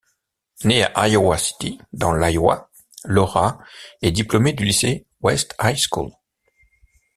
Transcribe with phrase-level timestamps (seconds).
[0.63, 2.71] Née à Iowa City, dans l'Iowa,
[3.05, 3.59] Laura
[4.01, 6.09] est diplômée du lycée, West High School.